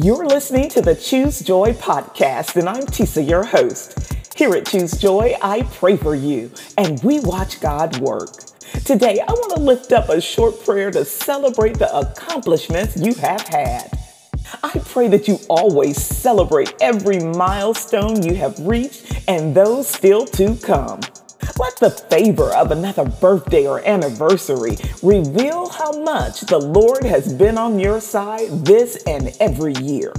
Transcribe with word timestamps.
You're 0.00 0.26
listening 0.26 0.68
to 0.70 0.80
the 0.80 0.94
Choose 0.94 1.40
Joy 1.40 1.72
podcast, 1.72 2.54
and 2.54 2.68
I'm 2.68 2.84
Tisa, 2.84 3.28
your 3.28 3.42
host. 3.42 3.98
Here 4.36 4.54
at 4.54 4.64
Choose 4.66 4.92
Joy, 4.92 5.34
I 5.42 5.62
pray 5.62 5.96
for 5.96 6.14
you, 6.14 6.52
and 6.76 7.02
we 7.02 7.18
watch 7.18 7.60
God 7.60 7.98
work. 7.98 8.30
Today, 8.84 9.18
I 9.18 9.32
want 9.32 9.56
to 9.56 9.60
lift 9.60 9.90
up 9.90 10.08
a 10.08 10.20
short 10.20 10.64
prayer 10.64 10.92
to 10.92 11.04
celebrate 11.04 11.80
the 11.80 11.92
accomplishments 11.92 12.96
you 12.96 13.12
have 13.14 13.40
had. 13.48 13.98
I 14.62 14.80
pray 14.84 15.08
that 15.08 15.26
you 15.26 15.40
always 15.48 16.00
celebrate 16.00 16.72
every 16.80 17.18
milestone 17.18 18.22
you 18.22 18.36
have 18.36 18.56
reached 18.60 19.24
and 19.26 19.52
those 19.52 19.88
still 19.88 20.26
to 20.26 20.54
come. 20.58 21.00
Let 21.58 21.76
the 21.78 21.90
favor 21.90 22.54
of 22.54 22.70
another 22.70 23.04
birthday 23.04 23.66
or 23.66 23.84
anniversary 23.84 24.76
reveal 25.02 25.68
how 25.68 25.90
much 25.90 26.42
the 26.42 26.58
Lord 26.58 27.02
has 27.02 27.32
been 27.32 27.58
on 27.58 27.80
your 27.80 28.00
side 28.00 28.64
this 28.64 29.02
and 29.08 29.36
every 29.40 29.74
year. 29.74 30.12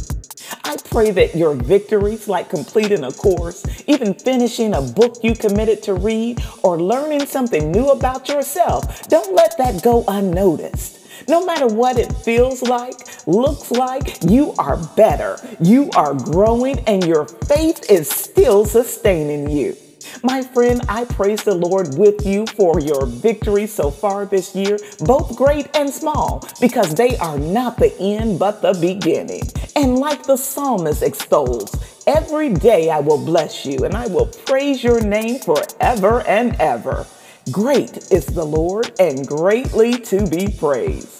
I 0.65 0.75
pray 0.89 1.11
that 1.11 1.35
your 1.35 1.55
victories, 1.55 2.27
like 2.27 2.49
completing 2.49 3.05
a 3.05 3.11
course, 3.13 3.65
even 3.87 4.15
finishing 4.15 4.73
a 4.73 4.81
book 4.81 5.23
you 5.23 5.33
committed 5.33 5.81
to 5.83 5.93
read, 5.93 6.43
or 6.61 6.77
learning 6.77 7.25
something 7.25 7.71
new 7.71 7.87
about 7.87 8.27
yourself, 8.27 9.07
don't 9.07 9.33
let 9.33 9.57
that 9.57 9.81
go 9.81 10.03
unnoticed. 10.09 10.99
No 11.29 11.45
matter 11.45 11.67
what 11.67 11.97
it 11.97 12.11
feels 12.11 12.61
like, 12.63 13.27
looks 13.27 13.71
like, 13.71 14.17
you 14.23 14.53
are 14.59 14.77
better. 14.97 15.37
You 15.61 15.89
are 15.95 16.13
growing, 16.13 16.79
and 16.79 17.05
your 17.05 17.25
faith 17.25 17.89
is 17.89 18.09
still 18.09 18.65
sustaining 18.65 19.49
you. 19.49 19.77
My 20.23 20.41
friend, 20.41 20.81
I 20.89 21.05
praise 21.05 21.43
the 21.43 21.55
Lord 21.55 21.97
with 21.97 22.25
you 22.25 22.45
for 22.47 22.79
your 22.79 23.05
victories 23.05 23.73
so 23.73 23.91
far 23.91 24.25
this 24.25 24.55
year, 24.55 24.77
both 24.99 25.35
great 25.35 25.75
and 25.75 25.89
small, 25.89 26.47
because 26.59 26.95
they 26.95 27.17
are 27.17 27.37
not 27.39 27.77
the 27.77 27.97
end 27.99 28.39
but 28.39 28.61
the 28.61 28.73
beginning. 28.73 29.43
And 29.75 29.97
like 29.97 30.23
the 30.23 30.37
psalmist 30.37 31.03
extols, 31.03 31.75
every 32.05 32.49
day 32.49 32.89
I 32.89 32.99
will 32.99 33.23
bless 33.23 33.65
you 33.65 33.85
and 33.85 33.95
I 33.95 34.07
will 34.07 34.27
praise 34.45 34.83
your 34.83 35.01
name 35.01 35.39
forever 35.39 36.21
and 36.27 36.55
ever. 36.59 37.05
Great 37.51 38.11
is 38.11 38.25
the 38.25 38.45
Lord 38.45 38.91
and 38.99 39.27
greatly 39.27 39.97
to 39.99 40.27
be 40.27 40.49
praised. 40.49 41.15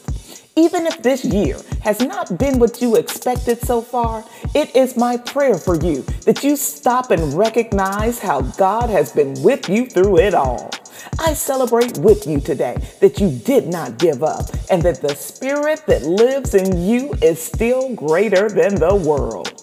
Even 0.56 0.86
if 0.86 1.02
this 1.02 1.24
year 1.24 1.58
has 1.82 2.00
not 2.02 2.38
been 2.38 2.60
what 2.60 2.82
you 2.82 2.96
expected 2.96 3.60
so 3.60 3.82
far, 3.82 4.24
it 4.54 4.76
is 4.76 4.98
my 4.98 5.18
prayer 5.18 5.58
for 5.58 5.76
you 5.76 6.02
that 6.26 6.44
you 6.44 6.56
stop 6.56 7.12
and 7.12 7.34
recognize 7.34 8.20
how 8.20 8.42
God 8.42 8.90
has 8.90 9.12
been 9.12 9.42
with 9.42 9.70
you 9.70 9.86
through 9.86 10.20
it 10.20 10.34
all. 10.34 10.70
I 11.20 11.34
celebrate 11.34 11.98
with 11.98 12.28
you 12.28 12.40
today 12.40 12.78
that 13.00 13.20
you 13.20 13.30
did 13.30 13.68
not 13.68 13.98
give 13.98 14.24
up 14.24 14.50
and 14.70 14.82
that 14.84 15.02
the 15.02 15.16
spirit 15.16 15.84
that 15.88 16.04
lives 16.04 16.54
in 16.54 16.86
you 16.86 17.14
is 17.22 17.42
still 17.42 17.94
greater 17.96 18.50
than 18.50 18.76
the 18.76 18.96
world. 18.96 19.56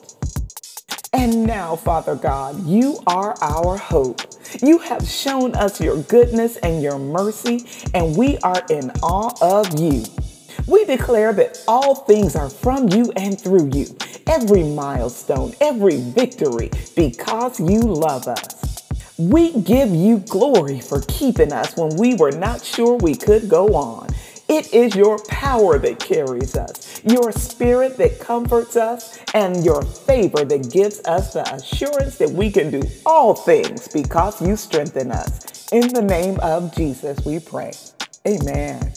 And 1.12 1.46
now, 1.46 1.76
Father 1.76 2.14
God, 2.14 2.66
you 2.66 2.98
are 3.06 3.34
our 3.40 3.76
hope. 3.76 4.20
You 4.62 4.78
have 4.78 5.06
shown 5.08 5.54
us 5.54 5.80
your 5.80 6.02
goodness 6.02 6.56
and 6.58 6.82
your 6.82 6.98
mercy, 6.98 7.66
and 7.94 8.16
we 8.16 8.38
are 8.38 8.62
in 8.68 8.90
awe 9.02 9.32
of 9.40 9.78
you. 9.78 10.04
We 10.66 10.84
declare 10.84 11.32
that 11.34 11.62
all 11.68 11.94
things 11.94 12.36
are 12.36 12.50
from 12.50 12.88
you 12.88 13.12
and 13.16 13.40
through 13.40 13.70
you, 13.72 13.96
every 14.26 14.64
milestone, 14.64 15.54
every 15.60 15.98
victory, 15.98 16.70
because 16.96 17.60
you 17.60 17.80
love 17.80 18.26
us. 18.28 18.86
We 19.18 19.52
give 19.62 19.90
you 19.94 20.18
glory 20.18 20.80
for 20.80 21.02
keeping 21.08 21.52
us 21.52 21.76
when 21.76 21.96
we 21.96 22.14
were 22.14 22.32
not 22.32 22.64
sure 22.64 22.96
we 22.96 23.14
could 23.14 23.48
go 23.48 23.68
on. 23.74 24.08
It 24.48 24.74
is 24.74 24.94
your 24.94 25.18
power 25.24 25.78
that 25.78 26.00
carries 26.00 26.56
us, 26.56 27.02
your 27.04 27.32
spirit 27.32 27.96
that 27.98 28.20
comforts 28.20 28.76
us, 28.76 29.18
and 29.34 29.64
your 29.64 29.82
favor 29.82 30.44
that 30.44 30.70
gives 30.70 31.00
us 31.06 31.32
the 31.32 31.42
assurance 31.54 32.18
that 32.18 32.30
we 32.30 32.50
can 32.50 32.70
do 32.70 32.82
all 33.06 33.34
things 33.34 33.88
because 33.88 34.42
you 34.42 34.56
strengthen 34.56 35.12
us. 35.12 35.68
In 35.72 35.88
the 35.88 36.02
name 36.02 36.38
of 36.40 36.74
Jesus, 36.76 37.24
we 37.24 37.40
pray. 37.40 37.72
Amen. 38.26 38.92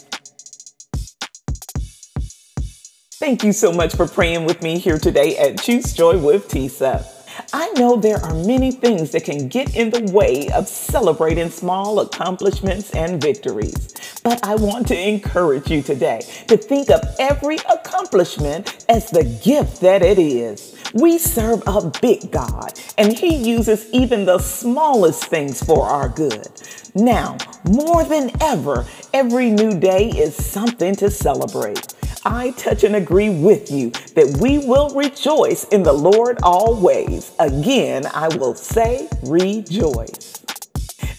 Thank 3.20 3.44
you 3.44 3.52
so 3.52 3.74
much 3.74 3.98
for 3.98 4.08
praying 4.08 4.46
with 4.46 4.62
me 4.62 4.80
here 4.80 4.98
today 4.98 5.38
at 5.38 5.62
Choose 5.62 5.92
Joy 5.92 6.18
with 6.18 6.48
Tisa. 6.48 7.06
I 7.52 7.70
know 7.72 7.98
there 7.98 8.24
are 8.24 8.34
many 8.34 8.72
things 8.72 9.12
that 9.12 9.26
can 9.26 9.50
get 9.50 9.76
in 9.76 9.90
the 9.90 10.10
way 10.14 10.48
of 10.52 10.70
celebrating 10.70 11.50
small 11.50 12.00
accomplishments 12.00 12.92
and 12.92 13.22
victories. 13.22 13.94
But 14.24 14.48
I 14.48 14.56
want 14.56 14.88
to 14.88 14.98
encourage 14.98 15.70
you 15.70 15.82
today 15.82 16.22
to 16.48 16.56
think 16.56 16.90
of 16.90 17.02
every 17.20 17.58
accomplishment 17.70 18.86
as 18.88 19.10
the 19.10 19.26
gift 19.44 19.82
that 19.82 20.02
it 20.02 20.18
is. 20.18 20.78
We 20.94 21.18
serve 21.18 21.62
a 21.68 21.92
big 22.02 22.32
God, 22.32 22.80
and 22.98 23.12
He 23.12 23.36
uses 23.36 23.92
even 23.92 24.24
the 24.24 24.40
smallest 24.40 25.26
things 25.26 25.62
for 25.62 25.86
our 25.86 26.08
good. 26.08 26.48
Now, 26.96 27.38
more 27.70 28.06
than 28.06 28.32
ever, 28.42 28.86
every 29.14 29.50
new 29.50 29.78
day 29.78 30.08
is 30.08 30.38
something 30.38 30.96
to 30.96 31.12
celebrate. 31.12 31.94
I 32.26 32.52
touch 32.52 32.84
and 32.84 32.96
agree 32.96 33.30
with 33.30 33.72
you 33.72 33.92
that 34.16 34.38
we 34.42 34.58
will 34.58 34.90
rejoice 34.96 35.64
in 35.66 35.84
the 35.84 35.94
Lord 35.94 36.40
always. 36.44 37.32
Again, 37.40 38.06
I 38.14 38.28
will 38.38 38.56
say 38.56 39.08
rejoice. 39.24 40.40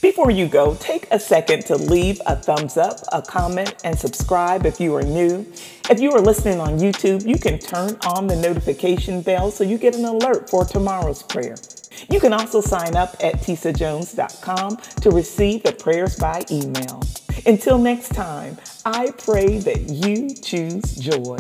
Before 0.03 0.31
you 0.31 0.49
go, 0.49 0.77
take 0.77 1.07
a 1.11 1.19
second 1.21 1.67
to 1.67 1.77
leave 1.77 2.21
a 2.27 2.35
thumbs 2.35 2.79
up, 2.79 3.01
a 3.13 3.21
comment, 3.21 3.75
and 3.85 3.99
subscribe 3.99 4.65
if 4.65 4.81
you 4.81 4.95
are 4.97 5.03
new. 5.03 5.47
If 5.91 6.01
you 6.01 6.13
are 6.13 6.21
listening 6.21 6.59
on 6.59 6.79
YouTube, 6.79 7.27
you 7.27 7.37
can 7.37 7.59
turn 7.59 7.99
on 8.07 8.27
the 8.27 8.37
notification 8.37 9.21
bell 9.21 9.51
so 9.51 9.63
you 9.63 9.77
get 9.77 9.95
an 9.95 10.07
alert 10.07 10.49
for 10.49 10.65
tomorrow's 10.65 11.23
prayer. 11.23 11.57
You 12.09 12.19
can 12.19 12.33
also 12.33 12.63
sign 12.63 12.97
up 12.97 13.15
at 13.21 13.35
tisajones.com 13.41 14.77
to 15.03 15.11
receive 15.11 15.63
the 15.65 15.73
prayers 15.73 16.17
by 16.17 16.45
email. 16.51 17.03
Until 17.45 17.77
next 17.77 18.11
time, 18.15 18.57
I 18.85 19.11
pray 19.11 19.59
that 19.59 19.91
you 19.91 20.35
choose 20.35 20.97
joy. 20.97 21.37